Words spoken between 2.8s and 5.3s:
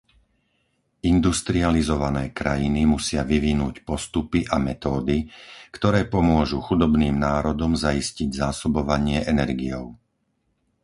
musia vyvinúť postupy a metódy,